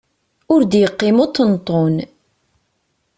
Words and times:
Ur 0.53 0.61
d-yeqqim 0.65 1.17
uṭenṭun! 1.25 1.95